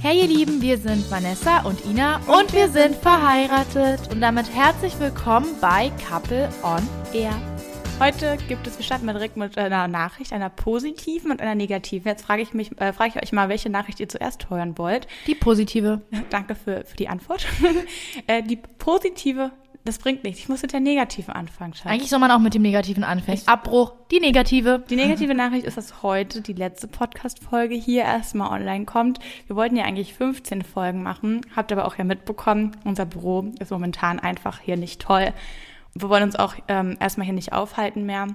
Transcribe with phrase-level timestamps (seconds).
[0.00, 4.96] Hey ihr Lieben, wir sind Vanessa und Ina und wir sind verheiratet und damit herzlich
[5.00, 7.34] willkommen bei Couple on Air.
[7.98, 12.06] Heute gibt es, wir starten direkt mit einer Nachricht, einer positiven und einer negativen.
[12.06, 15.08] Jetzt frage ich mich, äh, frage ich euch mal, welche Nachricht ihr zuerst hören wollt.
[15.26, 16.00] Die positive.
[16.30, 17.44] Danke für, für die Antwort.
[18.28, 19.50] äh, die positive,
[19.88, 20.40] das bringt nichts.
[20.40, 21.86] Ich muss mit der negativen anfangen, Schatz.
[21.86, 23.40] Eigentlich soll man auch mit dem negativen anfangen.
[23.46, 24.84] Abbruch, die negative.
[24.88, 29.18] Die negative Nachricht ist, dass heute die letzte Podcast-Folge hier erstmal online kommt.
[29.46, 33.70] Wir wollten ja eigentlich 15 Folgen machen, habt aber auch ja mitbekommen, unser Büro ist
[33.70, 35.32] momentan einfach hier nicht toll
[35.94, 38.28] wir wollen uns auch ähm, erstmal hier nicht aufhalten mehr.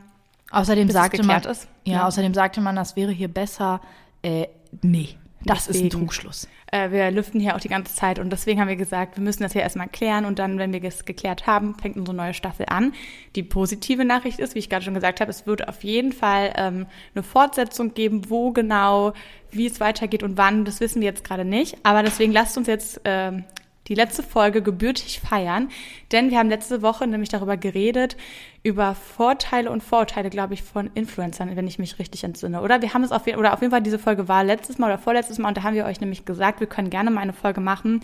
[0.52, 1.42] Außerdem sagte man.
[1.42, 1.54] Ja,
[1.86, 3.82] ja, außerdem sagte man, das wäre hier besser.
[4.22, 4.48] Äh,
[4.82, 6.48] nee, das deswegen, ist ein Trugschluss.
[6.72, 9.44] Äh, wir lüften hier auch die ganze Zeit und deswegen haben wir gesagt, wir müssen
[9.44, 12.66] das hier erstmal klären und dann, wenn wir es geklärt haben, fängt unsere neue Staffel
[12.70, 12.94] an.
[13.36, 16.54] Die positive Nachricht ist, wie ich gerade schon gesagt habe, es wird auf jeden Fall
[16.56, 19.14] ähm, eine Fortsetzung geben, wo genau,
[19.52, 21.78] wie es weitergeht und wann, das wissen wir jetzt gerade nicht.
[21.84, 23.44] Aber deswegen lasst uns jetzt ähm,
[23.88, 25.70] die letzte Folge gebürtig feiern,
[26.12, 28.16] denn wir haben letzte Woche nämlich darüber geredet,
[28.64, 32.62] über Vorteile und Vorurteile, glaube ich, von Influencern, wenn ich mich richtig entsinne.
[32.62, 34.98] Oder wir haben es auf, oder auf jeden Fall diese Folge war letztes Mal oder
[34.98, 37.62] vorletztes Mal und da haben wir euch nämlich gesagt, wir können gerne mal eine Folge
[37.62, 38.02] machen,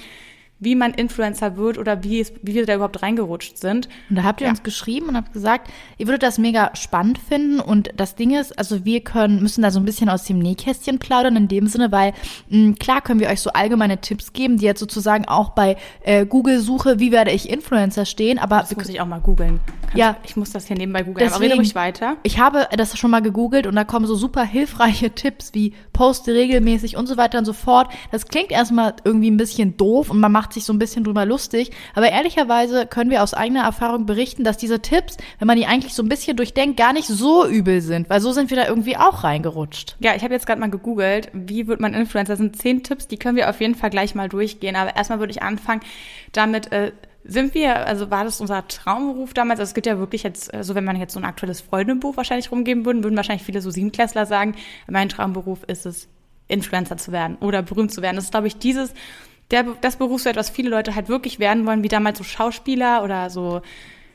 [0.59, 3.87] wie man Influencer wird oder wie, es, wie wir da überhaupt reingerutscht sind.
[4.09, 4.51] Und da habt ihr ja.
[4.51, 7.59] uns geschrieben und habt gesagt, ihr würdet das mega spannend finden.
[7.59, 10.99] Und das Ding ist, also wir können, müssen da so ein bisschen aus dem Nähkästchen
[10.99, 12.11] plaudern in dem Sinne, weil
[12.49, 15.77] mh, hm, klar können wir euch so allgemeine Tipps geben, die jetzt sozusagen auch bei
[16.03, 18.37] äh, Google-Suche, wie werde ich Influencer stehen.
[18.37, 19.61] Aber das muss ich auch mal googeln.
[19.95, 21.27] Ja, ich muss das hier nebenbei googeln.
[21.27, 22.17] Deswegen, aber rede ruhig weiter.
[22.23, 26.33] Ich habe das schon mal gegoogelt und da kommen so super hilfreiche Tipps wie poste
[26.33, 27.91] regelmäßig und so weiter und so fort.
[28.09, 31.25] Das klingt erstmal irgendwie ein bisschen doof und man macht sich so ein bisschen drüber
[31.25, 31.71] lustig.
[31.93, 35.93] Aber ehrlicherweise können wir aus eigener Erfahrung berichten, dass diese Tipps, wenn man die eigentlich
[35.93, 38.95] so ein bisschen durchdenkt, gar nicht so übel sind, weil so sind wir da irgendwie
[38.95, 39.97] auch reingerutscht.
[39.99, 42.31] Ja, ich habe jetzt gerade mal gegoogelt, wie wird man Influencer?
[42.31, 44.77] Das sind zehn Tipps, die können wir auf jeden Fall gleich mal durchgehen.
[44.77, 45.81] Aber erstmal würde ich anfangen
[46.31, 49.59] damit, äh, sind wir, also war das unser Traumberuf damals?
[49.59, 52.51] Also es gibt ja wirklich jetzt, also wenn man jetzt so ein aktuelles Freundebuch wahrscheinlich
[52.51, 54.55] rumgeben würde, würden wahrscheinlich viele so Siebenklässler sagen,
[54.87, 56.07] mein Traumberuf ist es,
[56.47, 58.15] Influencer zu werden oder berühmt zu werden.
[58.15, 58.93] Das ist, glaube ich, dieses,
[59.51, 63.29] der, das Berufsfeld, was viele Leute halt wirklich werden wollen, wie damals so Schauspieler oder
[63.29, 63.61] so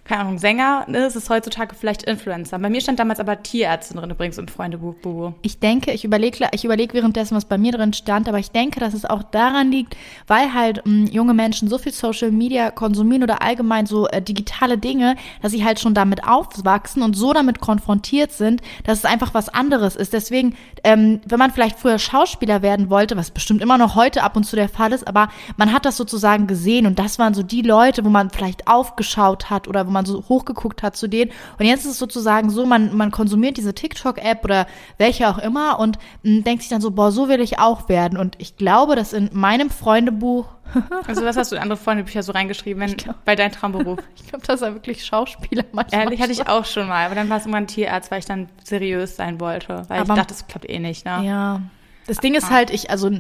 [0.05, 2.59] keine Ahnung, Sänger, ne, es ist heutzutage vielleicht Influencer.
[2.59, 4.95] Bei mir stand damals aber Tierärztin drin übrigens im Freundebuch.
[4.97, 5.33] Bubu.
[5.41, 8.81] Ich denke, ich überlege ich überleg währenddessen, was bei mir drin stand, aber ich denke,
[8.81, 13.23] dass es auch daran liegt, weil halt mh, junge Menschen so viel Social Media konsumieren
[13.23, 17.61] oder allgemein so äh, digitale Dinge, dass sie halt schon damit aufwachsen und so damit
[17.61, 20.13] konfrontiert sind, dass es einfach was anderes ist.
[20.13, 24.37] Deswegen, ähm, wenn man vielleicht früher Schauspieler werden wollte, was bestimmt immer noch heute ab
[24.37, 27.43] und zu der Fall ist, aber man hat das sozusagen gesehen und das waren so
[27.43, 31.33] die Leute, wo man vielleicht aufgeschaut hat oder wo man so hochgeguckt hat zu denen.
[31.59, 34.67] Und jetzt ist es sozusagen so, man, man konsumiert diese TikTok-App oder
[34.99, 38.19] welche auch immer und mh, denkt sich dann so, boah, so will ich auch werden.
[38.19, 40.47] Und ich glaube, dass in meinem Freundebuch
[41.07, 43.99] also was hast du in andere Freundebücher so reingeschrieben, wenn, glaub, bei deinem Traumberuf?
[44.17, 46.03] Ich glaube, das war wirklich Schauspieler manchmal.
[46.03, 48.25] Ehrlich, hatte ich auch schon mal, aber dann war es immer ein Tierarzt, weil ich
[48.25, 49.85] dann seriös sein wollte.
[49.89, 51.25] Weil aber, ich dachte, das klappt eh nicht, ne?
[51.25, 51.61] Ja.
[52.07, 53.11] Das Ding ist halt, ich, also,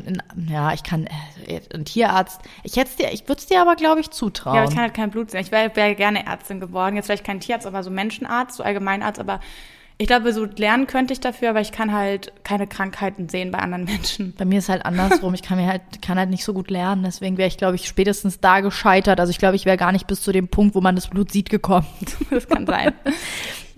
[0.49, 1.06] ja, ich kann,
[1.47, 4.56] äh, ein Tierarzt, ich hätte dir, ich würde es dir aber, glaube ich, zutrauen.
[4.56, 5.41] Ja, aber ich kann halt kein Blut sehen.
[5.41, 6.97] Ich wäre wär gerne Ärztin geworden.
[6.97, 9.41] Jetzt vielleicht kein Tierarzt, aber so Menschenarzt, so Allgemeinarzt, aber
[9.97, 13.59] ich glaube, so lernen könnte ich dafür, aber ich kann halt keine Krankheiten sehen bei
[13.59, 14.34] anderen Menschen.
[14.37, 15.34] Bei mir ist halt andersrum.
[15.34, 17.05] ich kann mir halt, kann halt nicht so gut lernen.
[17.05, 19.21] Deswegen wäre ich, glaube ich, spätestens da gescheitert.
[19.21, 21.31] Also ich glaube, ich wäre gar nicht bis zu dem Punkt, wo man das Blut
[21.31, 21.87] sieht, gekommen.
[22.31, 22.93] das kann sein.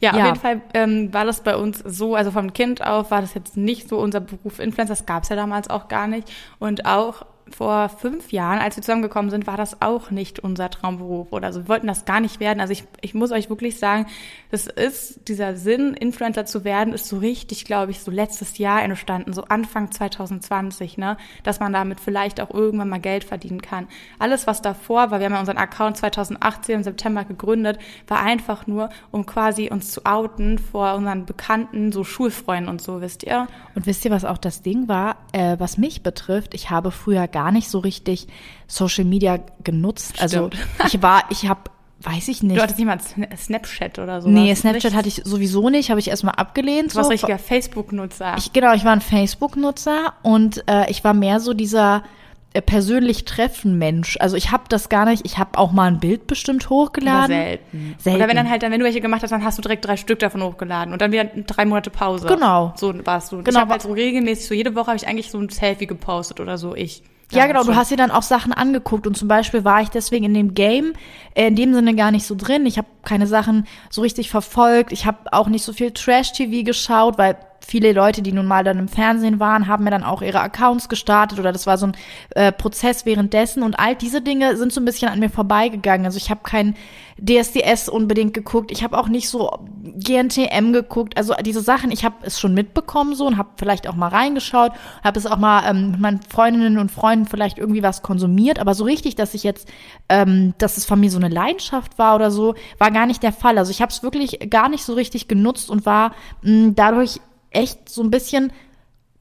[0.00, 3.10] Ja, ja, auf jeden Fall ähm, war das bei uns so, also vom Kind auf
[3.10, 6.06] war das jetzt nicht so unser Beruf Influencer, das gab es ja damals auch gar
[6.06, 6.31] nicht.
[6.59, 7.25] Und auch
[7.55, 11.61] vor fünf Jahren, als wir zusammengekommen sind, war das auch nicht unser Traumberuf oder so.
[11.61, 12.61] Wir wollten das gar nicht werden.
[12.61, 14.07] Also ich, ich muss euch wirklich sagen,
[14.51, 18.83] das ist, dieser Sinn, Influencer zu werden, ist so richtig, glaube ich, so letztes Jahr
[18.83, 23.87] entstanden, so Anfang 2020, ne, dass man damit vielleicht auch irgendwann mal Geld verdienen kann.
[24.19, 27.78] Alles, was davor war, wir haben ja unseren Account 2018 im September gegründet,
[28.09, 33.01] war einfach nur, um quasi uns zu outen vor unseren Bekannten, so Schulfreunden und so,
[33.01, 33.47] wisst ihr.
[33.75, 36.55] Und wisst ihr, was auch das Ding war, äh, was mich betrifft?
[36.55, 38.28] Ich habe früher gar nicht so richtig
[38.66, 40.22] Social Media genutzt.
[40.22, 40.56] Also Stimmt.
[40.86, 42.56] ich war, ich habe Weiß ich nicht.
[42.56, 44.28] Du hattest niemals Snapchat oder so?
[44.28, 46.92] Nee, Snapchat hatte ich sowieso nicht, habe ich erstmal abgelehnt.
[46.92, 47.12] Du warst so.
[47.12, 48.34] richtiger Facebook-Nutzer.
[48.36, 52.04] Ich, genau, ich war ein Facebook-Nutzer und äh, ich war mehr so dieser
[52.53, 54.16] äh, persönlich treffen Mensch.
[54.18, 57.34] Also ich habe das gar nicht, ich habe auch mal ein Bild bestimmt hochgeladen.
[57.34, 57.94] Aber selten.
[57.98, 58.18] selten.
[58.18, 59.98] Oder wenn dann halt, dann, wenn du welche gemacht hast, dann hast du direkt drei
[59.98, 62.27] Stück davon hochgeladen und dann wieder drei Monate Pause.
[62.27, 62.72] Genau.
[62.77, 63.42] So warst du.
[63.42, 63.50] Genau.
[63.50, 66.41] Ich habe halt so regelmäßig, so jede Woche habe ich eigentlich so ein Selfie gepostet
[66.41, 67.03] oder so, ich.
[67.33, 70.27] Ja, genau, du hast dir dann auch Sachen angeguckt und zum Beispiel war ich deswegen
[70.27, 70.93] in dem Game
[71.34, 72.67] äh, in dem Sinne gar nicht so drin.
[72.67, 74.93] Ich habe keine Sachen so richtig verfolgt.
[74.93, 78.78] Ich habe auch nicht so viel Trash-TV geschaut, weil viele Leute, die nun mal dann
[78.78, 81.97] im Fernsehen waren, haben mir dann auch ihre Accounts gestartet oder das war so ein
[82.30, 86.07] äh, Prozess währenddessen und all diese Dinge sind so ein bisschen an mir vorbeigegangen.
[86.07, 86.77] Also ich habe kein
[87.18, 89.51] DSDS unbedingt geguckt, ich habe auch nicht so
[89.83, 93.97] GNTM geguckt, also diese Sachen, ich habe es schon mitbekommen so und habe vielleicht auch
[93.97, 94.72] mal reingeschaut,
[95.03, 98.74] habe es auch mal ähm, mit meinen Freundinnen und Freunden vielleicht irgendwie was konsumiert, aber
[98.74, 99.66] so richtig, dass ich jetzt,
[100.09, 103.33] ähm, dass es von mir so eine Leidenschaft war oder so, war gar nicht der
[103.33, 103.59] Fall.
[103.59, 107.21] Also ich habe es wirklich gar nicht so richtig genutzt und war mh, dadurch
[107.51, 108.53] echt so ein bisschen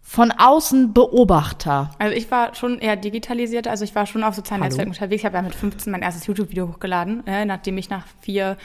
[0.02, 1.90] von außen Beobachter.
[1.98, 4.70] Also ich war schon eher digitalisiert, also ich war schon auf sozialen Hallo?
[4.70, 5.22] Netzwerken unterwegs.
[5.22, 8.56] Ich habe ja mit 15 mein erstes YouTube-Video hochgeladen, äh, nachdem ich nach vier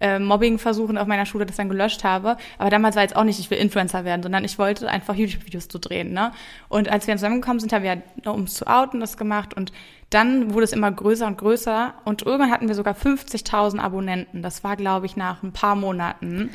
[0.00, 2.36] äh, Mobbing-Versuchen auf meiner Schule das dann gelöscht habe.
[2.58, 5.68] Aber damals war jetzt auch nicht, ich will Influencer werden, sondern ich wollte einfach YouTube-Videos
[5.68, 6.12] zu drehen.
[6.12, 6.32] Ne?
[6.68, 9.54] Und als wir zusammengekommen sind, haben wir, um es zu outen, das gemacht.
[9.54, 9.72] Und
[10.10, 11.94] dann wurde es immer größer und größer.
[12.04, 14.42] Und irgendwann hatten wir sogar 50.000 Abonnenten.
[14.42, 16.50] Das war, glaube ich, nach ein paar Monaten.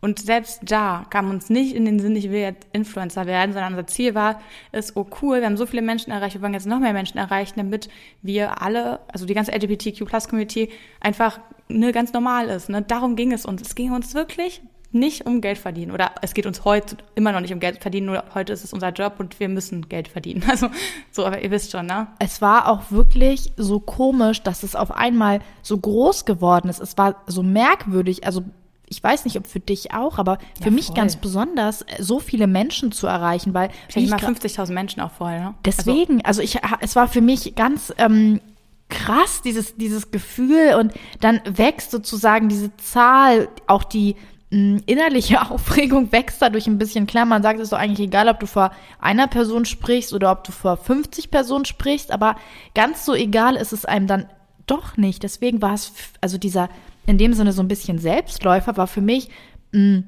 [0.00, 3.72] Und selbst da kam uns nicht in den Sinn, ich will jetzt Influencer werden, sondern
[3.72, 4.40] unser Ziel war,
[4.70, 7.18] ist, oh cool, wir haben so viele Menschen erreicht, wir wollen jetzt noch mehr Menschen
[7.18, 7.88] erreichen, damit
[8.22, 12.68] wir alle, also die ganze LGBTQ-Plus-Community einfach ne, ganz normal ist.
[12.68, 12.82] Ne?
[12.82, 13.62] Darum ging es uns.
[13.62, 15.92] Es ging uns wirklich nicht um Geld verdienen.
[15.92, 18.72] Oder es geht uns heute immer noch nicht um Geld verdienen, nur heute ist es
[18.72, 20.44] unser Job und wir müssen Geld verdienen.
[20.48, 20.70] Also
[21.10, 22.08] so, aber ihr wisst schon, ne?
[22.18, 26.80] Es war auch wirklich so komisch, dass es auf einmal so groß geworden ist.
[26.80, 28.24] Es war so merkwürdig.
[28.24, 28.44] Also
[28.90, 32.18] ich weiß nicht, ob für dich auch, aber für ja, mich ganz besonders, äh, so
[32.20, 35.40] viele Menschen zu erreichen, weil ich mal 50.000 Menschen auch vorher.
[35.40, 35.54] Ne?
[35.64, 38.40] Deswegen, also, also ich, es war für mich ganz ähm,
[38.88, 44.16] krass dieses dieses Gefühl und dann wächst sozusagen diese Zahl, auch die
[44.50, 47.06] mh, innerliche Aufregung wächst dadurch ein bisschen.
[47.06, 48.70] Klar, man sagt, es ist doch eigentlich egal, ob du vor
[49.00, 52.36] einer Person sprichst oder ob du vor 50 Personen sprichst, aber
[52.74, 54.26] ganz so egal ist es einem dann
[54.66, 55.22] doch nicht.
[55.22, 56.68] Deswegen war es, also dieser
[57.08, 59.30] in dem Sinne so ein bisschen Selbstläufer, war für mich
[59.72, 60.04] mh, mm,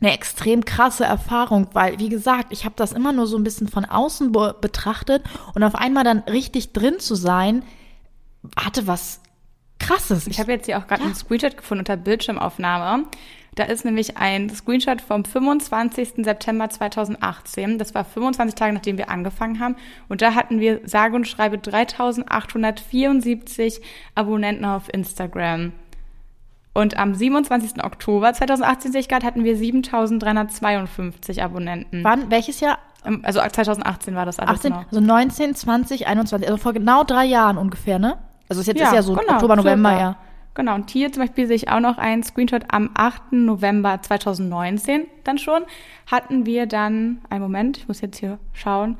[0.00, 3.68] eine extrem krasse Erfahrung, weil, wie gesagt, ich habe das immer nur so ein bisschen
[3.68, 5.22] von außen be betrachtet
[5.54, 7.64] und auf einmal dann richtig drin zu sein,
[8.56, 9.20] hatte was
[9.78, 10.26] Krasses.
[10.26, 11.06] Ich habe jetzt hier auch gerade ja.
[11.06, 13.06] einen Screenshot gefunden unter Bildschirmaufnahme.
[13.54, 16.24] Da ist nämlich ein Screenshot vom 25.
[16.24, 17.78] September 2018.
[17.78, 19.76] Das war 25 Tage, nachdem wir angefangen haben.
[20.08, 23.82] Und da hatten wir sage und schreibe 3874
[24.14, 25.72] Abonnenten auf Instagram.
[26.74, 27.82] Und am 27.
[27.82, 32.04] Oktober 2018, sehe ich gerade, hatten wir 7352 Abonnenten.
[32.04, 32.30] Wann?
[32.30, 32.78] Welches Jahr?
[33.22, 34.86] Also 2018 war das alles 18, noch.
[34.86, 38.18] Also 19, 20, 21, also vor genau drei Jahren ungefähr, ne?
[38.48, 40.16] Also jetzt ja, ist ja so genau, Oktober, November, ja.
[40.54, 43.32] Genau, und hier zum Beispiel sehe ich auch noch einen Screenshot am 8.
[43.32, 45.62] November 2019 dann schon.
[46.10, 48.98] Hatten wir dann, einen Moment, ich muss jetzt hier schauen.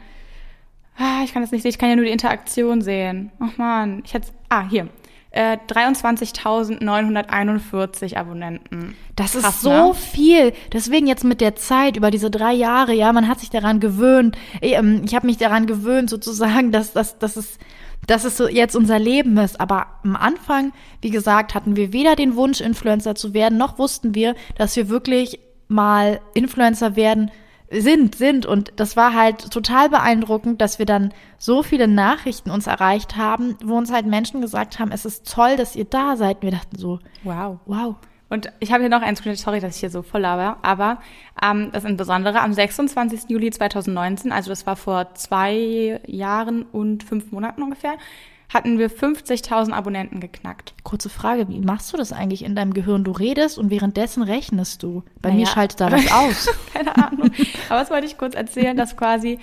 [0.97, 3.33] Ah, ich kann das nicht sehen, ich kann ja nur die Interaktion sehen.
[3.41, 4.89] Ach man, ich hätte, ah, hier
[5.31, 8.97] äh, 23.941 Abonnenten.
[9.15, 9.95] Das ist Krass, so ne?
[9.95, 10.53] viel.
[10.73, 14.37] Deswegen jetzt mit der Zeit über diese drei Jahre, ja, man hat sich daran gewöhnt.
[14.63, 17.59] Ähm, ich habe mich daran gewöhnt, sozusagen, dass, dass, dass es
[18.07, 19.61] dass es so jetzt unser Leben ist.
[19.61, 20.73] Aber am Anfang,
[21.03, 24.89] wie gesagt, hatten wir weder den Wunsch, Influencer zu werden, noch wussten wir, dass wir
[24.89, 27.31] wirklich mal Influencer werden
[27.71, 28.47] sind, sind.
[28.47, 33.57] Und das war halt total beeindruckend, dass wir dann so viele Nachrichten uns erreicht haben,
[33.63, 36.37] wo uns halt Menschen gesagt haben, es ist toll, dass ihr da seid.
[36.37, 37.97] Und wir dachten so, wow, wow.
[38.29, 40.99] Und ich habe hier noch einen Screenshot, sorry, dass ich hier so voll laber, aber
[41.43, 43.29] ähm, das Besondere, am 26.
[43.29, 47.95] Juli 2019, also das war vor zwei Jahren und fünf Monaten ungefähr,
[48.53, 50.75] hatten wir 50.000 Abonnenten geknackt.
[50.83, 53.05] Kurze Frage, wie machst du das eigentlich in deinem Gehirn?
[53.05, 55.03] Du redest und währenddessen rechnest du.
[55.21, 55.41] Bei naja.
[55.41, 56.49] mir schaltet da was aus.
[56.73, 57.31] Keine Ahnung.
[57.69, 59.39] Aber was wollte ich kurz erzählen, dass quasi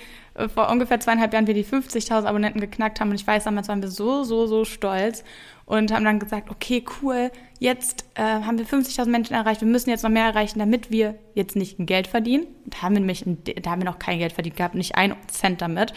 [0.54, 3.82] vor ungefähr zweieinhalb Jahren wir die 50.000 Abonnenten geknackt haben und ich weiß, damals waren
[3.82, 5.24] wir so, so, so stolz
[5.65, 9.89] und haben dann gesagt, okay, cool, jetzt äh, haben wir 50.000 Menschen erreicht, wir müssen
[9.89, 12.48] jetzt noch mehr erreichen, damit wir jetzt nicht Geld verdienen.
[12.65, 13.24] Da haben wir nämlich,
[13.62, 15.94] da haben wir noch kein Geld verdient gehabt, nicht ein Cent damit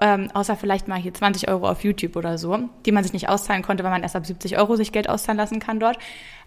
[0.00, 3.28] ähm, außer vielleicht mal hier 20 Euro auf YouTube oder so, die man sich nicht
[3.28, 5.98] auszahlen konnte, weil man erst ab 70 Euro sich Geld auszahlen lassen kann dort.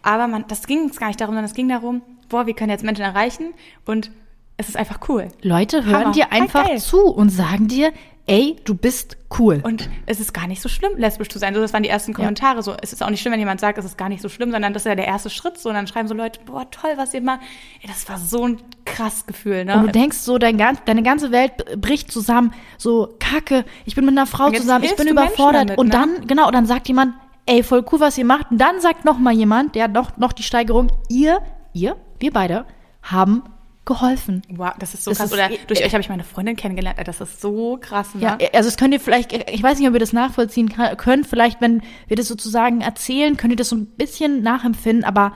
[0.01, 2.83] Aber man, das ging gar nicht darum, sondern es ging darum, boah, wir können jetzt
[2.83, 3.53] Menschen erreichen
[3.85, 4.11] und
[4.57, 5.27] es ist einfach cool.
[5.41, 6.11] Leute hören Hammer.
[6.11, 7.91] dir einfach zu und sagen dir,
[8.27, 9.61] ey, du bist cool.
[9.63, 11.53] Und es ist gar nicht so schlimm, lesbisch zu sein.
[11.53, 12.57] So, das waren die ersten Kommentare.
[12.57, 12.61] Ja.
[12.61, 14.51] So, es ist auch nicht schlimm, wenn jemand sagt, es ist gar nicht so schlimm,
[14.51, 15.57] sondern das ist ja der erste Schritt.
[15.59, 17.41] So, und dann schreiben so Leute, boah, toll, was ihr macht.
[17.81, 19.75] Ey, das war so ein krass Gefühl, ne?
[19.75, 22.53] Und du denkst so, dein, deine ganze Welt bricht zusammen.
[22.77, 25.69] So, Kacke, ich bin mit einer Frau zusammen, ich bin überfordert.
[25.69, 25.91] Damit, und ne?
[25.91, 27.13] dann, genau, und dann sagt jemand,
[27.45, 28.49] ey, voll cool, was ihr macht.
[28.51, 31.41] Und dann sagt noch mal jemand, der noch, noch die Steigerung, ihr,
[31.73, 32.65] ihr, wir beide,
[33.03, 33.43] haben
[33.85, 34.41] geholfen.
[34.49, 35.27] Wow, das ist so das krass.
[35.27, 36.99] Ist, Oder durch äh, euch habe ich meine Freundin kennengelernt.
[37.05, 38.15] Das ist so krass.
[38.15, 38.21] Ne?
[38.21, 41.61] Ja, also es könnt ihr vielleicht, ich weiß nicht, ob ihr das nachvollziehen könnt, vielleicht,
[41.61, 45.33] wenn wir das sozusagen erzählen, könnt ihr das so ein bisschen nachempfinden, aber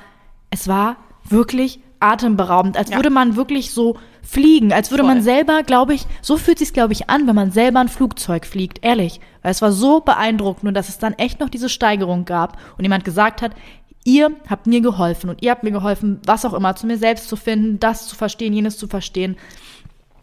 [0.50, 2.96] es war wirklich atemberaubend, als ja.
[2.96, 5.16] würde man wirklich so fliegen, als würde Voll.
[5.16, 8.46] man selber, glaube ich, so fühlt sich glaube ich an, wenn man selber ein Flugzeug
[8.46, 12.26] fliegt, ehrlich, weil es war so beeindruckend und dass es dann echt noch diese Steigerung
[12.26, 13.52] gab und jemand gesagt hat,
[14.04, 17.30] ihr habt mir geholfen und ihr habt mir geholfen, was auch immer zu mir selbst
[17.30, 19.38] zu finden, das zu verstehen, jenes zu verstehen.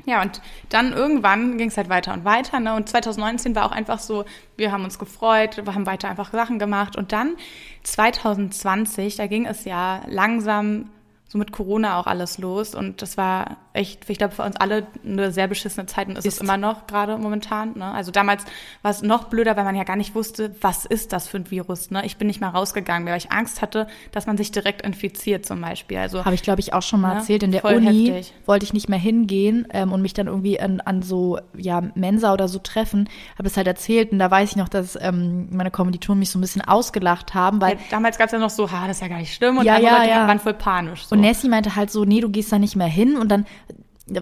[0.07, 2.61] Ja, und dann irgendwann ging es halt weiter und weiter.
[2.61, 2.75] Ne?
[2.75, 4.25] Und 2019 war auch einfach so,
[4.57, 6.95] wir haben uns gefreut, wir haben weiter einfach Sachen gemacht.
[6.95, 7.35] Und dann
[7.83, 10.91] 2020, da ging es ja langsam
[11.27, 12.77] so mit Corona auch alles los.
[12.77, 16.25] Und das war echt, ich glaube, für uns alle eine sehr beschissene Zeit und ist,
[16.25, 16.35] ist.
[16.35, 17.73] es immer noch gerade momentan.
[17.77, 17.85] Ne?
[17.85, 18.45] Also damals
[18.83, 21.51] war es noch blöder, weil man ja gar nicht wusste, was ist das für ein
[21.51, 21.91] Virus.
[21.91, 22.05] Ne?
[22.05, 25.61] Ich bin nicht mal rausgegangen, weil ich Angst hatte, dass man sich direkt infiziert zum
[25.61, 25.99] Beispiel.
[25.99, 27.21] Also Habe ich, glaube ich, auch schon mal ne?
[27.21, 27.43] erzählt.
[27.43, 28.35] In der Uni heftig.
[28.47, 32.33] wollte ich nicht mehr hingehen ähm, und mich dann irgendwie an, an so ja, Mensa
[32.33, 33.09] oder so treffen.
[33.39, 36.39] Habe es halt erzählt und da weiß ich noch, dass ähm, meine Kommilitonen mich so
[36.39, 37.61] ein bisschen ausgelacht haben.
[37.61, 39.59] weil ja, Damals gab es ja noch so, ha, das ist ja gar nicht schlimm
[39.59, 40.27] und ja, ja, ja.
[40.27, 41.07] waren voll panisch.
[41.07, 41.15] So.
[41.15, 43.17] Und Nessie meinte halt so, nee, du gehst da nicht mehr hin.
[43.17, 43.47] Und dann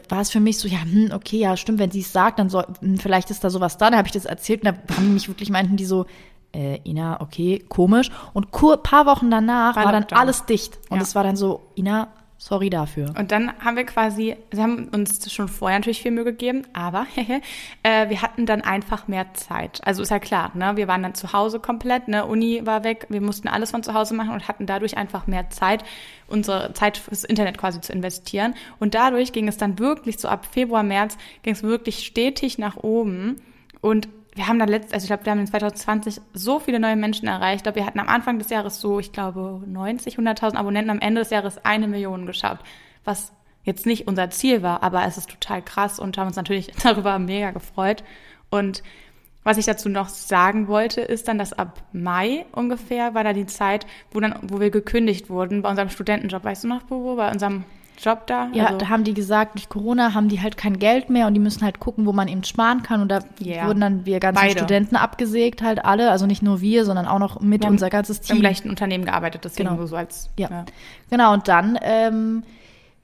[0.08, 2.48] war es für mich so, ja, hm, okay, ja, stimmt, wenn sie es sagt, dann
[2.48, 3.90] soll, hm, vielleicht ist da sowas da.
[3.90, 6.06] Dann habe ich das erzählt und da haben die mich wirklich meinten, die so,
[6.54, 8.10] äh, Ina, okay, komisch.
[8.32, 10.78] Und kur paar Wochen danach war, war dann alles dicht.
[10.88, 11.16] Und es ja.
[11.16, 12.08] war dann so, Ina,
[12.46, 13.14] Sorry dafür.
[13.18, 17.06] Und dann haben wir quasi, sie haben uns schon vorher natürlich viel Mühe gegeben, aber
[17.82, 19.80] äh, wir hatten dann einfach mehr Zeit.
[19.82, 20.76] Also ist ja klar, ne?
[20.76, 22.26] Wir waren dann zu Hause komplett, ne?
[22.26, 25.48] Uni war weg, wir mussten alles von zu Hause machen und hatten dadurch einfach mehr
[25.48, 25.84] Zeit,
[26.26, 28.52] unsere Zeit fürs Internet quasi zu investieren.
[28.78, 32.76] Und dadurch ging es dann wirklich so ab Februar, März, ging es wirklich stetig nach
[32.76, 33.40] oben.
[33.80, 36.96] Und wir haben dann letzt, also ich glaube, wir haben in 2020 so viele neue
[36.96, 37.58] Menschen erreicht.
[37.58, 41.00] Ich glaube, wir hatten am Anfang des Jahres so, ich glaube, 90, 100.000 Abonnenten, am
[41.00, 42.64] Ende des Jahres eine Million geschafft,
[43.04, 46.72] was jetzt nicht unser Ziel war, aber es ist total krass und haben uns natürlich
[46.82, 48.02] darüber mega gefreut.
[48.50, 48.82] Und
[49.44, 53.46] was ich dazu noch sagen wollte, ist dann, dass ab Mai ungefähr war da die
[53.46, 56.42] Zeit, wo dann, wo wir gekündigt wurden bei unserem Studentenjob.
[56.42, 57.14] Weißt du noch, wo?
[57.14, 57.64] Bei unserem
[58.02, 58.48] Job da?
[58.52, 61.34] Ja, also, da haben die gesagt, durch Corona haben die halt kein Geld mehr und
[61.34, 63.00] die müssen halt gucken, wo man eben sparen kann.
[63.00, 63.66] Und da yeah.
[63.66, 64.58] wurden dann wir ganzen Beide.
[64.58, 66.10] Studenten abgesägt, halt alle.
[66.10, 68.36] Also nicht nur wir, sondern auch noch mit wir unser ganzes Team.
[68.36, 69.86] Im gleichen Unternehmen gearbeitet, deswegen genau.
[69.86, 70.30] so als.
[70.38, 70.48] Ja.
[70.50, 70.64] ja.
[71.10, 72.42] Genau, und dann ähm,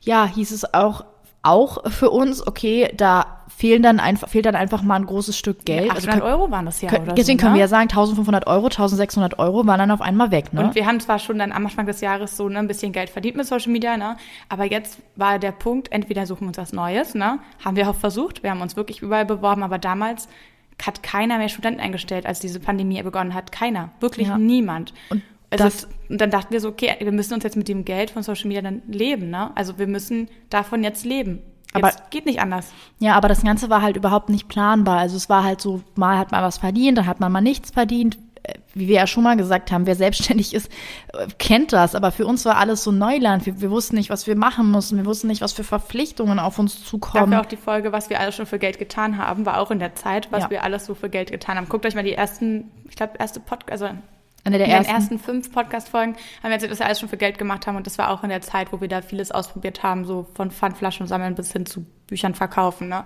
[0.01, 1.05] ja, hieß es auch,
[1.43, 5.65] auch für uns, okay, da fehlen dann einfach, fehlt dann einfach mal ein großes Stück
[5.65, 5.87] Geld.
[5.87, 7.59] Ja, 800 also, Euro waren das ja, können, oder Deswegen so, können ne?
[7.59, 10.65] wir ja sagen, 1500 Euro, 1600 Euro waren dann auf einmal weg, ne?
[10.65, 13.11] Und wir haben zwar schon dann am Anfang des Jahres so ne, ein bisschen Geld
[13.11, 14.17] verdient mit Social Media, ne?
[14.49, 17.39] Aber jetzt war der Punkt, entweder suchen wir uns was Neues, ne?
[17.65, 18.43] Haben wir auch versucht.
[18.43, 20.29] Wir haben uns wirklich überall beworben, aber damals
[20.83, 23.53] hat keiner mehr Studenten eingestellt, als diese Pandemie begonnen hat.
[23.53, 23.91] Keiner.
[24.01, 24.39] Wirklich ja.
[24.39, 24.95] niemand.
[25.11, 27.85] Und also das, und dann dachten wir so, okay, wir müssen uns jetzt mit dem
[27.85, 29.51] Geld von Social Media dann leben, ne?
[29.57, 31.41] Also wir müssen davon jetzt leben.
[31.75, 32.73] Jetzt aber geht nicht anders.
[32.99, 34.99] Ja, aber das Ganze war halt überhaupt nicht planbar.
[34.99, 37.71] Also es war halt so, mal hat man was verdient, dann hat man mal nichts
[37.71, 38.19] verdient.
[38.43, 40.69] Äh, wie wir ja schon mal gesagt haben, wer selbstständig ist,
[41.13, 41.95] äh, kennt das.
[41.95, 43.47] Aber für uns war alles so Neuland.
[43.47, 44.97] Wir, wir wussten nicht, was wir machen mussten.
[44.97, 47.31] Wir wussten nicht, was für Verpflichtungen auf uns zukommen.
[47.31, 49.79] Dafür auch die Folge, was wir alles schon für Geld getan haben, war auch in
[49.79, 50.51] der Zeit, was ja.
[50.51, 51.69] wir alles so für Geld getan haben.
[51.69, 53.95] Guckt euch mal die ersten, ich glaube, erste Podcast, also
[54.45, 54.91] eine der in ersten.
[54.91, 57.77] den ersten fünf Podcast-Folgen haben wir erzählt, dass wir alles schon für Geld gemacht haben
[57.77, 60.51] und das war auch in der Zeit, wo wir da vieles ausprobiert haben, so von
[60.51, 63.05] Pfandflaschen sammeln bis hin zu Büchern verkaufen, ne?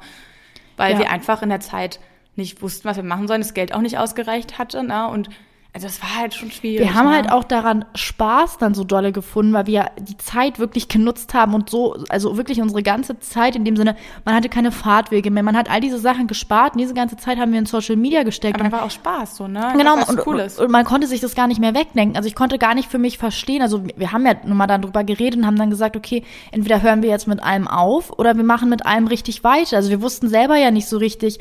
[0.76, 0.98] Weil ja.
[1.00, 2.00] wir einfach in der Zeit
[2.36, 5.08] nicht wussten, was wir machen sollen, das Geld auch nicht ausgereicht hatte, ne?
[5.08, 5.28] Und
[5.74, 6.78] also das war halt schon schwierig.
[6.78, 7.16] Wir haben ne?
[7.16, 11.52] halt auch daran Spaß dann so dolle gefunden, weil wir die Zeit wirklich genutzt haben
[11.52, 15.42] und so, also wirklich unsere ganze Zeit in dem Sinne, man hatte keine Fahrtwege mehr,
[15.42, 18.22] man hat all diese Sachen gespart und diese ganze Zeit haben wir in Social Media
[18.22, 18.60] gesteckt.
[18.60, 19.74] Aber war auch Spaß, so, ne?
[19.76, 20.60] Genau, und, Cooles.
[20.60, 22.16] und man konnte sich das gar nicht mehr wegdenken.
[22.16, 24.82] Also ich konnte gar nicht für mich verstehen, also wir haben ja nun mal dann
[24.82, 28.36] drüber geredet und haben dann gesagt, okay, entweder hören wir jetzt mit allem auf oder
[28.36, 29.78] wir machen mit allem richtig weiter.
[29.78, 31.40] Also wir wussten selber ja nicht so richtig,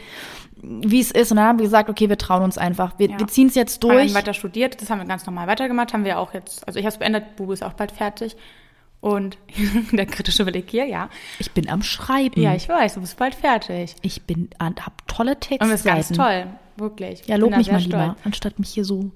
[0.63, 1.31] wie es ist.
[1.31, 2.97] Und dann haben wir gesagt, okay, wir trauen uns einfach.
[2.97, 3.19] Wir, ja.
[3.19, 4.09] wir ziehen es jetzt durch.
[4.09, 6.85] Haben weiter studiert, das haben wir ganz normal weitergemacht, haben wir auch jetzt, also ich
[6.85, 8.35] habe es beendet, Bubu ist auch bald fertig.
[9.01, 9.37] Und
[9.91, 11.09] der kritische Beleg hier, ja.
[11.37, 12.41] Ich bin am Schreiben.
[12.41, 13.95] Ja, ich weiß, du bist bald fertig.
[14.01, 15.65] Ich bin, hab tolle Texte.
[15.65, 17.25] Und das ist ganz toll, wirklich.
[17.27, 18.17] Ja, lob mich mal lieber, stolz.
[18.25, 19.11] anstatt mich hier so,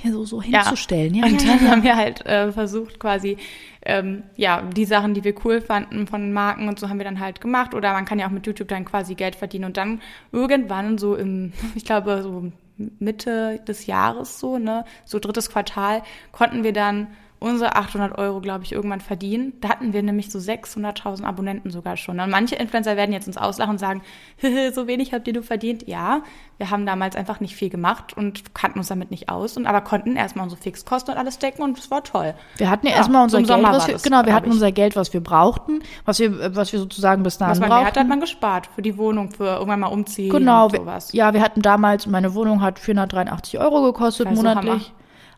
[0.00, 1.14] hier so, so hinzustellen.
[1.14, 1.70] Ja, und ja, dann ja.
[1.70, 3.36] haben wir halt äh, versucht, quasi,
[3.84, 7.20] ähm, ja, die Sachen, die wir cool fanden von Marken und so haben wir dann
[7.20, 7.74] halt gemacht.
[7.74, 9.64] Oder man kann ja auch mit YouTube dann quasi Geld verdienen.
[9.64, 10.00] Und dann
[10.30, 16.02] irgendwann so im, ich glaube, so Mitte des Jahres so, ne, so drittes Quartal,
[16.32, 17.08] konnten wir dann
[17.42, 19.52] unsere 800 Euro, glaube ich, irgendwann verdienen.
[19.60, 22.20] Da hatten wir nämlich so 600.000 Abonnenten sogar schon.
[22.20, 24.02] Und manche Influencer werden jetzt uns auslachen und sagen,
[24.72, 25.86] so wenig habt ihr du verdient.
[25.86, 26.22] Ja,
[26.58, 29.80] wir haben damals einfach nicht viel gemacht und kannten uns damit nicht aus, und aber
[29.80, 32.34] konnten erstmal unsere Fixkosten und alles decken und es war toll.
[32.56, 34.52] Wir hatten ja, erstmal unser Geld, was wir, das, genau, wir hatten ich.
[34.52, 37.86] unser Geld, was wir brauchten, was wir, was wir sozusagen bis dahin was man brauchten.
[37.86, 41.12] Hat, hat man gespart für die Wohnung, für irgendwann mal umziehen genau, und sowas.
[41.12, 44.92] Wir, ja, wir hatten damals, meine Wohnung hat 483 Euro gekostet monatlich.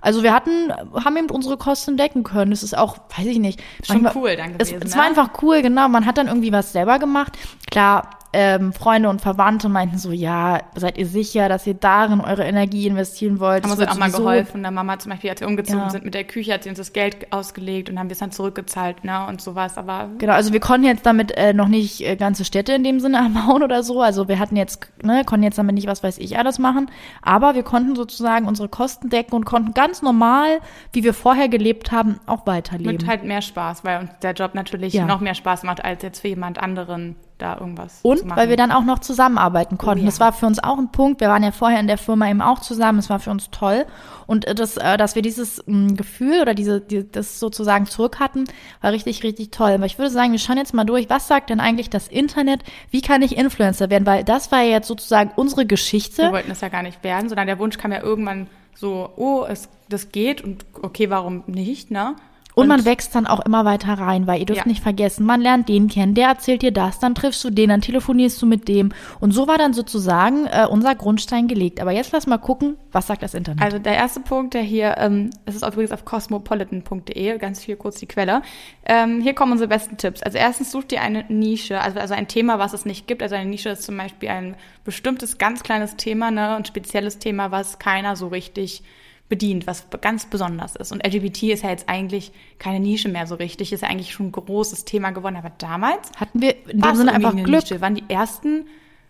[0.04, 2.50] Also wir hatten, haben eben unsere Kosten decken können.
[2.50, 3.62] Das ist auch, weiß ich nicht.
[3.82, 4.56] Schon manchmal, cool, danke.
[4.58, 5.08] Es, es war ne?
[5.08, 5.88] einfach cool, genau.
[5.88, 7.38] Man hat dann irgendwie was selber gemacht.
[7.70, 12.42] Klar, ähm, Freunde und Verwandte meinten so, ja, seid ihr sicher, dass ihr darin eure
[12.42, 13.62] Energie investieren wollt?
[13.62, 14.62] Haben uns dann auch mal geholfen.
[14.62, 15.90] Der Mama zum Beispiel, als wir umgezogen ja.
[15.90, 18.32] sind mit der Küche, hat sie uns das Geld ausgelegt und haben wir es dann
[18.32, 19.78] zurückgezahlt, ne, und sowas.
[19.78, 22.98] Aber genau, also wir konnten jetzt damit äh, noch nicht äh, ganze Städte in dem
[22.98, 24.02] Sinne erbauen oder so.
[24.02, 26.90] Also wir hatten jetzt, ne, konnten jetzt damit nicht was weiß ich alles machen.
[27.22, 30.58] Aber wir konnten sozusagen unsere Kosten decken und konnten ganz normal,
[30.92, 32.92] wie wir vorher gelebt haben, auch weiterleben.
[32.92, 35.06] Mit halt mehr Spaß, weil uns der Job natürlich ja.
[35.06, 38.70] noch mehr Spaß macht als jetzt für jemand anderen da irgendwas Und weil wir dann
[38.70, 40.00] auch noch zusammenarbeiten konnten.
[40.00, 40.10] Oh, ja.
[40.10, 41.20] Das war für uns auch ein Punkt.
[41.20, 42.98] Wir waren ja vorher in der Firma eben auch zusammen.
[42.98, 43.86] Das war für uns toll.
[44.26, 48.20] Und äh, das, äh, dass wir dieses mh, Gefühl oder diese, die, das sozusagen zurück
[48.20, 48.44] hatten,
[48.80, 49.72] war richtig, richtig toll.
[49.72, 51.10] Aber ich würde sagen, wir schauen jetzt mal durch.
[51.10, 52.62] Was sagt denn eigentlich das Internet?
[52.90, 54.06] Wie kann ich Influencer werden?
[54.06, 56.22] Weil das war ja jetzt sozusagen unsere Geschichte.
[56.22, 59.44] Wir wollten das ja gar nicht werden, sondern der Wunsch kam ja irgendwann so, oh,
[59.48, 62.14] es, das geht und okay, warum nicht, ne?
[62.54, 64.68] Und, man wächst dann auch immer weiter rein, weil ihr dürft ja.
[64.68, 67.80] nicht vergessen, man lernt den kennen, der erzählt dir das, dann triffst du den, dann
[67.80, 68.92] telefonierst du mit dem.
[69.20, 71.80] Und so war dann sozusagen äh, unser Grundstein gelegt.
[71.80, 73.62] Aber jetzt lass mal gucken, was sagt das Internet?
[73.62, 77.98] Also der erste Punkt, der hier, ähm, das ist übrigens auf cosmopolitan.de, ganz viel kurz
[77.98, 78.42] die Quelle.
[78.86, 80.22] Ähm, hier kommen unsere besten Tipps.
[80.22, 83.22] Also erstens such dir eine Nische, also, also ein Thema, was es nicht gibt.
[83.22, 87.50] Also eine Nische ist zum Beispiel ein bestimmtes, ganz kleines Thema, ne, ein spezielles Thema,
[87.50, 88.82] was keiner so richtig
[89.28, 90.92] bedient, was ganz besonders ist.
[90.92, 94.26] Und LGBT ist ja jetzt eigentlich keine Nische mehr so richtig, ist ja eigentlich schon
[94.26, 95.36] ein großes Thema geworden.
[95.36, 97.64] Aber damals hatten wir in dem Sinne einfach Glück.
[97.64, 98.66] Nische, waren die ersten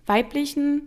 [0.06, 0.82] weiblichen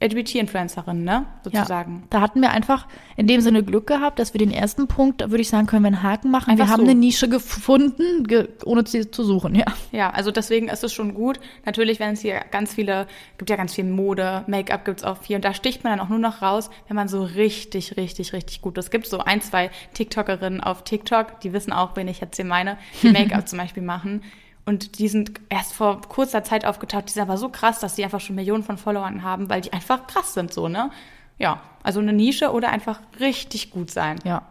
[0.00, 1.26] LGBT-Influencerin, ne?
[1.42, 2.00] Sozusagen.
[2.02, 2.86] Ja, da hatten wir einfach
[3.16, 5.88] in dem Sinne Glück gehabt, dass wir den ersten Punkt, würde ich sagen, können wir
[5.88, 6.50] einen Haken machen.
[6.50, 6.90] Einfach wir haben so.
[6.90, 9.66] eine Nische gefunden, ge ohne sie zu suchen, ja.
[9.90, 11.40] Ja, also deswegen ist es schon gut.
[11.64, 15.36] Natürlich, wenn es hier ganz viele, gibt ja ganz viel Mode, Make-up gibt's auch viel
[15.36, 18.60] und da sticht man dann auch nur noch raus, wenn man so richtig, richtig, richtig
[18.62, 18.86] gut ist.
[18.86, 22.44] Es gibt so ein, zwei TikTokerinnen auf TikTok, die wissen auch, wen ich jetzt hier
[22.44, 24.22] meine, die Make-up zum Beispiel machen
[24.68, 27.08] und die sind erst vor kurzer Zeit aufgetaucht.
[27.08, 29.72] Die sind aber so krass, dass sie einfach schon Millionen von Followern haben, weil die
[29.72, 30.90] einfach krass sind, so, ne?
[31.38, 31.62] Ja.
[31.82, 34.18] Also eine Nische oder einfach richtig gut sein.
[34.24, 34.42] Ja.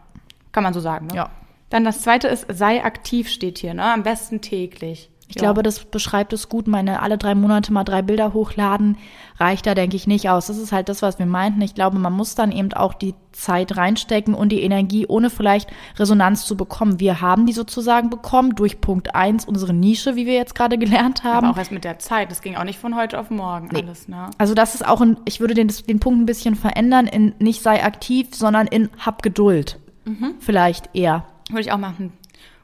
[0.51, 1.15] Kann man so sagen, ne?
[1.15, 1.30] Ja.
[1.69, 3.93] Dann das zweite ist, sei aktiv steht hier, ne?
[3.93, 5.12] Am besten täglich.
[5.29, 5.41] Ich ja.
[5.41, 6.67] glaube, das beschreibt es gut.
[6.67, 8.97] Meine alle drei Monate mal drei Bilder hochladen
[9.37, 10.47] reicht da, denke ich, nicht aus.
[10.47, 11.61] Das ist halt das, was wir meinten.
[11.61, 15.69] Ich glaube, man muss dann eben auch die Zeit reinstecken und die Energie, ohne vielleicht
[15.97, 16.99] Resonanz zu bekommen.
[16.99, 21.23] Wir haben die sozusagen bekommen durch Punkt eins unsere Nische, wie wir jetzt gerade gelernt
[21.23, 21.45] haben.
[21.45, 22.31] Aber auch erst mit der Zeit.
[22.31, 23.81] Das ging auch nicht von heute auf morgen nee.
[23.83, 24.31] alles, ne?
[24.37, 27.61] Also das ist auch ein, ich würde den, den Punkt ein bisschen verändern in nicht
[27.61, 29.77] sei aktiv, sondern in hab Geduld.
[30.05, 30.35] Mhm.
[30.39, 31.25] Vielleicht eher.
[31.49, 32.13] Würde ich auch machen.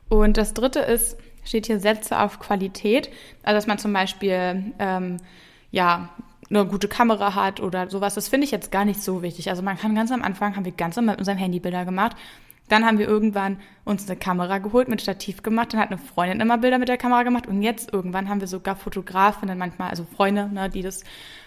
[0.09, 3.09] Und das dritte ist, steht hier Sätze auf Qualität.
[3.43, 5.17] Also dass man zum Beispiel ähm,
[5.71, 6.09] ja
[6.49, 8.15] eine gute Kamera hat oder sowas.
[8.15, 9.49] Das finde ich jetzt gar nicht so wichtig.
[9.49, 12.15] Also man kann ganz am Anfang haben wir ganz mit unserem Handy Bilder gemacht.
[12.69, 15.73] Dann haben wir irgendwann uns eine Kamera geholt, mit Stativ gemacht.
[15.73, 17.47] Dann hat eine Freundin immer Bilder mit der Kamera gemacht.
[17.47, 21.03] Und jetzt irgendwann haben wir sogar Fotografinnen manchmal, also Freunde, ne, die das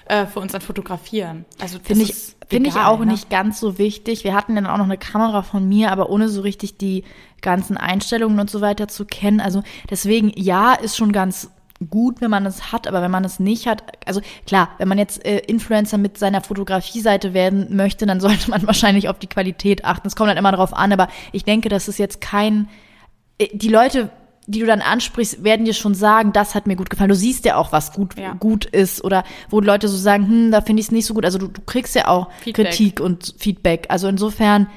[0.06, 1.46] äh, für uns dann fotografieren.
[1.60, 3.06] Also finde ich, finde ich auch ne?
[3.06, 4.24] nicht ganz so wichtig.
[4.24, 7.04] Wir hatten dann auch noch eine Kamera von mir, aber ohne so richtig die
[7.40, 9.40] ganzen Einstellungen und so weiter zu kennen.
[9.40, 11.50] Also deswegen, ja, ist schon ganz
[11.90, 14.98] gut, wenn man es hat, aber wenn man es nicht hat, also klar, wenn man
[14.98, 19.84] jetzt äh, Influencer mit seiner Fotografie-Seite werden möchte, dann sollte man wahrscheinlich auf die Qualität
[19.84, 20.06] achten.
[20.06, 22.68] Es kommt halt immer darauf an, aber ich denke, das ist jetzt kein,
[23.38, 24.10] äh, die Leute,
[24.46, 27.08] die du dann ansprichst, werden dir schon sagen, das hat mir gut gefallen.
[27.08, 28.34] Du siehst ja auch, was gut, ja.
[28.34, 31.24] gut ist oder wo Leute so sagen, hm, da finde ich es nicht so gut.
[31.24, 32.66] Also du, du kriegst ja auch Feedback.
[32.66, 33.86] Kritik und Feedback.
[33.88, 34.68] Also insofern,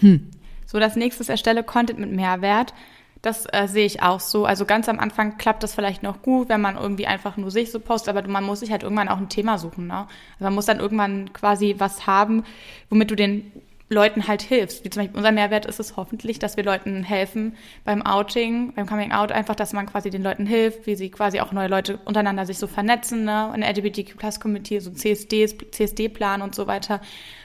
[0.00, 0.28] hm.
[0.66, 2.72] So, das nächste ist erstelle Content mit Mehrwert.
[3.22, 4.44] Das äh, sehe ich auch so.
[4.46, 7.70] Also ganz am Anfang klappt das vielleicht noch gut, wenn man irgendwie einfach nur sich
[7.70, 9.86] so postet, aber man muss sich halt irgendwann auch ein Thema suchen.
[9.86, 9.94] Ne?
[9.94, 12.42] Also man muss dann irgendwann quasi was haben,
[12.90, 13.52] womit du den
[13.92, 14.84] Leuten halt hilfst.
[14.84, 18.86] Wie zum Beispiel unser Mehrwert ist es hoffentlich, dass wir Leuten helfen beim Outing, beim
[18.86, 21.98] Coming Out, einfach, dass man quasi den Leuten hilft, wie sie quasi auch neue Leute
[22.04, 23.52] untereinander sich so vernetzen, ne?
[23.54, 27.00] in der LGBTQ Plus Community, so CSDs, CSD-Plan und so weiter.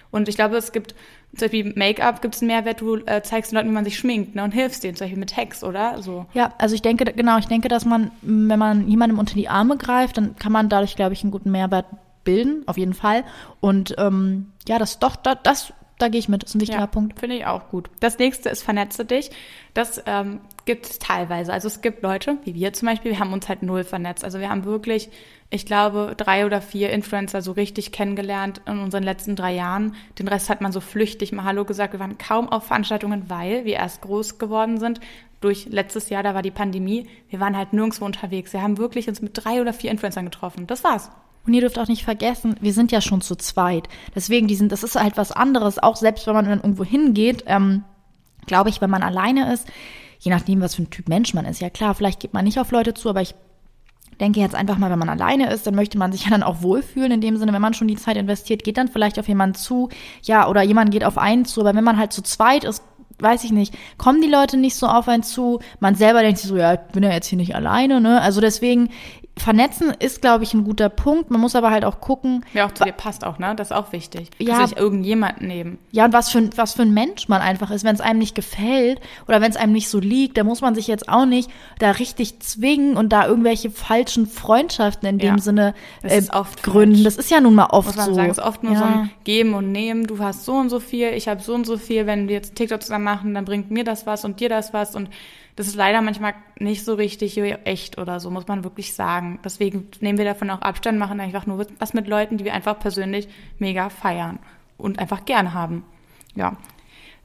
[0.10, 0.96] Und ich glaube, es gibt
[1.38, 3.97] zum Beispiel Make-up gibt es einen Mehrwert, du äh, zeigst den Leuten, wie man sich
[3.97, 6.02] schminkt ne, und hilfst denen, zum Beispiel mit Hacks, oder?
[6.02, 6.26] So.
[6.34, 9.78] Ja, also ich denke, genau, ich denke, dass man, wenn man jemandem unter die Arme
[9.78, 11.86] greift, dann kann man dadurch, glaube ich, einen guten Mehrwert
[12.23, 13.23] bilden, auf jeden Fall.
[13.62, 16.81] Und ähm, ja, das doch, das, das da gehe ich mit, das ist ein wichtiger
[16.81, 17.19] ja, Punkt.
[17.19, 17.89] Finde ich auch gut.
[17.99, 19.31] Das nächste ist vernetze dich.
[19.73, 21.51] Das ähm, gibt es teilweise.
[21.51, 24.23] Also es gibt Leute, wie wir zum Beispiel, wir haben uns halt null vernetzt.
[24.23, 25.10] Also wir haben wirklich,
[25.49, 29.95] ich glaube, drei oder vier Influencer so richtig kennengelernt in unseren letzten drei Jahren.
[30.19, 31.93] Den Rest hat man so flüchtig mal Hallo gesagt.
[31.93, 34.99] Wir waren kaum auf Veranstaltungen, weil wir erst groß geworden sind.
[35.41, 37.07] Durch letztes Jahr, da war die Pandemie.
[37.29, 38.53] Wir waren halt nirgendwo unterwegs.
[38.53, 40.67] Wir haben wirklich uns mit drei oder vier Influencern getroffen.
[40.67, 41.12] Das war's.
[41.47, 43.88] Und ihr dürft auch nicht vergessen, wir sind ja schon zu zweit.
[44.13, 47.45] Deswegen, die sind, das ist halt was anderes, auch selbst wenn man dann irgendwo hingeht,
[47.47, 47.86] ähm,
[48.45, 49.65] glaube ich, wenn man alleine ist,
[50.19, 52.60] je nachdem, was für ein Typ Mensch man ist, ja klar, vielleicht geht man nicht
[52.60, 53.33] auf Leute zu, aber ich
[54.19, 56.62] denke jetzt einfach mal, wenn man alleine ist, dann möchte man sich ja dann auch
[56.62, 57.12] wohlfühlen.
[57.12, 59.89] In dem Sinne, wenn man schon die Zeit investiert, geht dann vielleicht auf jemanden zu,
[60.23, 61.62] ja, oder jemand geht auf einen zu.
[61.62, 62.83] Aber wenn man halt zu zweit ist,
[63.19, 65.60] weiß ich nicht, kommen die Leute nicht so auf einen zu.
[65.79, 68.21] Man selber denkt sich so, ja, ich bin ja jetzt hier nicht alleine, ne?
[68.21, 68.89] Also deswegen,
[69.38, 71.32] Vernetzen ist, glaube ich, ein guter Punkt.
[71.32, 72.45] Man muss aber halt auch gucken.
[72.54, 73.54] Ja, auch zu dir passt auch, ne?
[73.56, 74.30] Das ist auch wichtig.
[74.38, 74.65] Ja.
[74.65, 75.78] Sich irgendjemanden nehmen.
[75.91, 77.84] Ja, und was für, ein, was für ein Mensch man einfach ist.
[77.84, 80.76] Wenn es einem nicht gefällt oder wenn es einem nicht so liegt, dann muss man
[80.76, 85.41] sich jetzt auch nicht da richtig zwingen und da irgendwelche falschen Freundschaften in dem ja.
[85.41, 85.73] Sinne
[86.04, 86.21] äh,
[86.63, 86.95] gründen.
[86.95, 87.04] Falsch.
[87.04, 88.13] Das ist ja nun mal oft muss man so.
[88.15, 88.80] Sagen, es ist oft nur ja.
[88.80, 90.08] so ein Geben und Nehmen.
[90.08, 92.06] Du hast so und so viel, ich habe so und so viel.
[92.06, 94.95] Wenn wir jetzt TikTok zusammen machen, dann bringt mir das was und dir das was
[94.95, 95.10] und
[95.58, 99.39] das ist leider manchmal nicht so richtig echt oder so, muss man wirklich sagen.
[99.43, 102.78] Deswegen nehmen wir davon auch Abstand, machen einfach nur was mit Leuten, die wir einfach
[102.78, 104.38] persönlich mega feiern
[104.78, 105.84] und einfach gern haben.
[106.36, 106.58] Ja.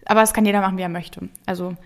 [0.06, 1.28] Aber es kann jeder machen, wie er möchte.
[1.44, 1.76] Also,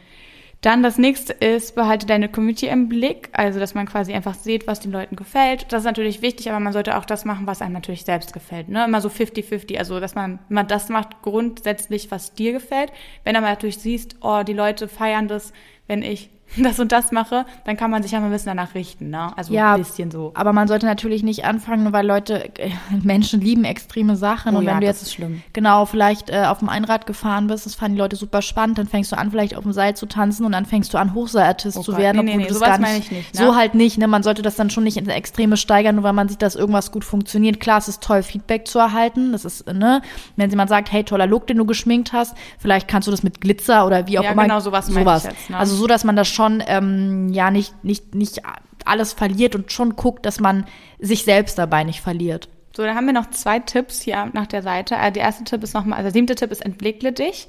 [0.60, 4.68] dann das nächste ist, behalte deine Community im Blick, also dass man quasi einfach sieht,
[4.68, 5.66] was den Leuten gefällt.
[5.72, 8.68] Das ist natürlich wichtig, aber man sollte auch das machen, was einem natürlich selbst gefällt.
[8.68, 8.84] Ne?
[8.84, 12.92] Immer so 50-50, also dass man immer das macht grundsätzlich, was dir gefällt.
[13.24, 15.52] Wenn aber natürlich siehst, oh, die Leute feiern das,
[15.88, 18.74] wenn ich das und das mache, dann kann man sich ja mal ein bisschen danach
[18.74, 19.36] richten, ne?
[19.36, 20.32] Also ja, ein bisschen so.
[20.34, 22.70] Aber man sollte natürlich nicht anfangen, nur weil Leute, äh,
[23.02, 24.54] Menschen lieben extreme Sachen.
[24.54, 25.42] Oh und wenn ja, du jetzt schlimm.
[25.52, 28.86] genau vielleicht äh, auf dem Einrad gefahren bist, das fanden die Leute super spannend, dann
[28.86, 31.76] fängst du an, vielleicht auf dem Seil zu tanzen und dann fängst du an, Hochseilartist
[31.76, 33.40] oh zu werden, nee, obwohl nee, du das gar nicht, nicht ne?
[33.46, 33.98] so halt nicht.
[33.98, 34.06] Ne?
[34.06, 36.92] Man sollte das dann schon nicht in Extreme steigern, nur weil man sieht, dass irgendwas
[36.92, 37.60] gut funktioniert.
[37.60, 39.32] Klar, es ist toll, Feedback zu erhalten.
[39.32, 40.02] Das ist, ne,
[40.36, 43.40] wenn jemand sagt, hey, toller Look, den du geschminkt hast, vielleicht kannst du das mit
[43.40, 44.42] Glitzer oder wie auch ja, immer.
[44.42, 45.24] Genau, sowas, sowas.
[45.24, 45.56] Jetzt, ne?
[45.56, 48.42] Also so, dass man das schon ähm, ja nicht, nicht, nicht
[48.84, 50.66] alles verliert und schon guckt, dass man
[51.00, 52.48] sich selbst dabei nicht verliert.
[52.76, 54.98] So, dann haben wir noch zwei Tipps hier nach der Seite.
[54.98, 57.48] Also der erste Tipp ist nochmal, also der siebte Tipp ist entwickle dich.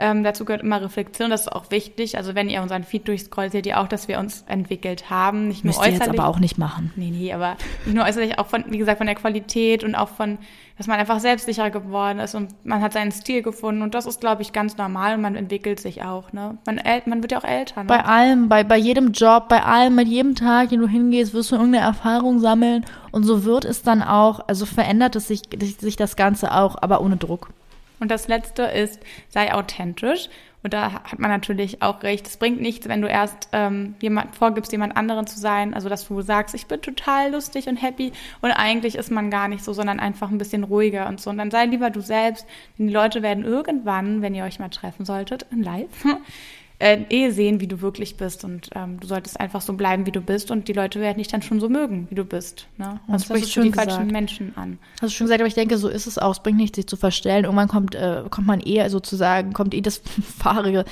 [0.00, 2.16] Ähm, dazu gehört immer Reflexion, das ist auch wichtig.
[2.16, 5.48] Also wenn ihr unseren Feed durchscrollt, seht ihr auch, dass wir uns entwickelt haben.
[5.48, 6.00] Nicht nur Müsst äußerlich.
[6.00, 6.92] Ihr jetzt aber auch nicht machen.
[6.94, 10.08] Nee, nee, aber nicht nur äußerlich, auch von, wie gesagt, von der Qualität und auch
[10.08, 10.38] von,
[10.76, 14.20] dass man einfach selbstsicherer geworden ist und man hat seinen Stil gefunden und das ist,
[14.20, 16.58] glaube ich, ganz normal und man entwickelt sich auch, ne?
[16.64, 17.88] Man, man wird ja auch älter, ne?
[17.88, 21.50] Bei allem, bei, bei jedem Job, bei allem, mit jedem Tag, den du hingehst, wirst
[21.50, 25.42] du irgendeine Erfahrung sammeln und so wird es dann auch, also verändert es sich,
[25.80, 27.50] sich das Ganze auch, aber ohne Druck.
[28.00, 30.28] Und das letzte ist, sei authentisch.
[30.62, 32.26] Und da hat man natürlich auch recht.
[32.26, 35.72] Es bringt nichts, wenn du erst ähm, jemand vorgibst, jemand anderen zu sein.
[35.72, 39.46] Also dass du sagst, ich bin total lustig und happy und eigentlich ist man gar
[39.46, 41.30] nicht so, sondern einfach ein bisschen ruhiger und so.
[41.30, 42.44] Und dann sei lieber du selbst,
[42.76, 46.04] denn die Leute werden irgendwann, wenn ihr euch mal treffen solltet, in Live,
[46.78, 48.44] äh, eh sehen, wie du wirklich bist.
[48.44, 50.50] Und ähm, du solltest einfach so bleiben, wie du bist.
[50.50, 52.68] Und die Leute werden dich dann schon so mögen, wie du bist.
[52.76, 53.00] Ne?
[53.06, 53.90] Und sprichst du die gesagt.
[53.90, 54.78] falschen Menschen an.
[55.00, 56.32] Hast du schon gesagt, aber ich denke, so ist es auch.
[56.32, 57.44] Es bringt nichts, sich zu verstellen.
[57.44, 60.00] Irgendwann kommt, äh, kommt man eh sozusagen, kommt eh das
[60.38, 60.84] Fahrige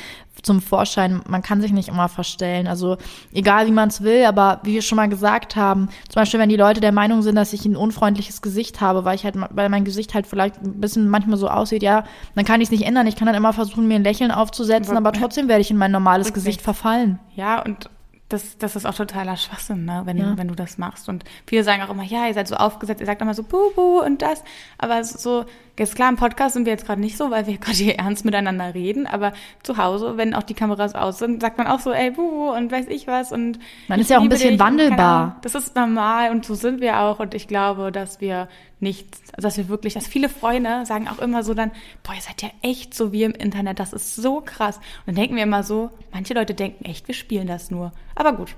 [0.43, 1.23] zum Vorschein.
[1.29, 2.67] Man kann sich nicht immer verstellen.
[2.67, 2.97] Also
[3.33, 6.49] egal, wie man es will, aber wie wir schon mal gesagt haben, zum Beispiel, wenn
[6.49, 9.69] die Leute der Meinung sind, dass ich ein unfreundliches Gesicht habe, weil ich halt, weil
[9.69, 12.85] mein Gesicht halt vielleicht ein bisschen manchmal so aussieht, ja, dann kann ich es nicht
[12.85, 13.07] ändern.
[13.07, 15.79] Ich kann dann immer versuchen, mir ein Lächeln aufzusetzen, aber, aber trotzdem werde ich in
[15.79, 17.19] mein normales Gesicht verfallen.
[17.35, 17.91] Ja, und
[18.31, 20.03] das, das ist auch totaler Schwachsinn, ne?
[20.05, 20.37] wenn, ja.
[20.37, 21.09] wenn du das machst.
[21.09, 24.01] Und viele sagen auch immer, ja, ihr seid so aufgesetzt, ihr sagt immer so Bubu
[24.01, 24.43] und das.
[24.79, 25.45] Aber so,
[25.79, 28.25] Jetzt klar, im Podcast sind wir jetzt gerade nicht so, weil wir gerade hier ernst
[28.25, 31.93] miteinander reden, aber zu Hause, wenn auch die Kameras aus sind, sagt man auch so,
[31.93, 33.59] ey, buhu, und weiß ich was und
[33.89, 35.37] man ist ja auch ein bisschen wandelbar.
[35.43, 38.49] Das ist normal und so sind wir auch und ich glaube, dass wir
[38.81, 41.71] nicht, also dass wir wirklich, dass viele Freunde sagen auch immer so dann,
[42.03, 44.77] boah, ihr seid ja echt so wie im Internet, das ist so krass.
[44.77, 47.93] Und dann denken wir immer so, manche Leute denken echt, wir spielen das nur.
[48.15, 48.55] Aber gut,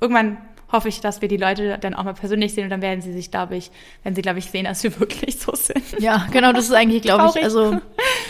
[0.00, 0.38] irgendwann
[0.72, 3.12] hoffe ich, dass wir die Leute dann auch mal persönlich sehen und dann werden sie
[3.12, 3.70] sich, glaube ich,
[4.02, 6.00] wenn sie, glaube ich, sehen, dass wir wirklich so sind.
[6.00, 7.78] Ja, genau, das ist eigentlich, glaube ich, also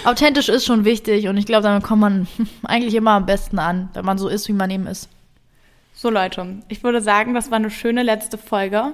[0.04, 2.26] authentisch ist schon wichtig und ich glaube, damit kommt man
[2.64, 5.08] eigentlich immer am besten an, wenn man so ist, wie man eben ist.
[5.94, 8.92] So Leute, ich würde sagen, das war eine schöne letzte Folge.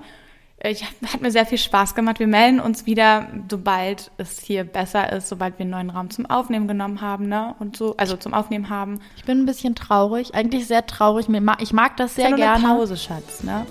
[0.62, 2.18] Ich, hat mir sehr viel Spaß gemacht.
[2.18, 6.26] Wir melden uns wieder, sobald es hier besser ist, sobald wir einen neuen Raum zum
[6.26, 7.54] Aufnehmen genommen haben, ne?
[7.60, 9.00] Und so, also zum Aufnehmen haben.
[9.16, 11.26] Ich bin ein bisschen traurig, eigentlich sehr traurig.
[11.60, 12.36] Ich mag das sehr gerne.
[12.36, 13.66] ist ja nur eine Pause, Schatz, ne?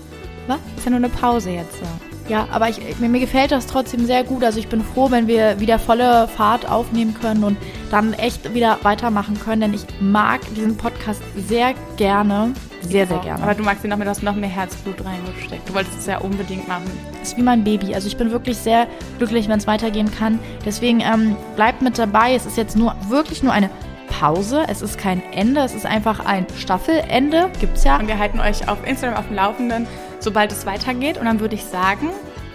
[0.46, 0.58] Was?
[0.78, 1.78] Ist ja nur eine Pause jetzt.
[1.78, 1.86] So.
[2.28, 4.42] Ja, aber ich, mir, mir gefällt das trotzdem sehr gut.
[4.42, 7.58] Also ich bin froh, wenn wir wieder volle Fahrt aufnehmen können und
[7.90, 12.54] dann echt wieder weitermachen können, denn ich mag diesen Podcast sehr gerne.
[12.80, 13.42] Sehr, sehr gerne.
[13.42, 15.68] Aber du magst ihn noch mehr, du hast noch mehr Herzblut reingesteckt.
[15.68, 16.84] Du wolltest es ja unbedingt machen.
[17.18, 17.94] Das ist wie mein Baby.
[17.94, 18.86] Also ich bin wirklich sehr
[19.18, 20.38] glücklich, wenn es weitergehen kann.
[20.64, 22.34] Deswegen ähm, bleibt mit dabei.
[22.34, 23.70] Es ist jetzt nur wirklich nur eine
[24.08, 24.64] Pause.
[24.68, 25.60] Es ist kein Ende.
[25.60, 27.50] Es ist einfach ein Staffelende.
[27.60, 27.98] Gibt's ja.
[27.98, 29.86] Und wir halten euch auf Instagram auf dem Laufenden,
[30.20, 31.18] sobald es weitergeht.
[31.18, 32.10] Und dann würde ich sagen,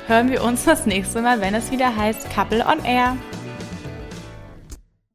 [0.08, 3.18] hören wir uns das nächste Mal, wenn es wieder heißt Couple on Air.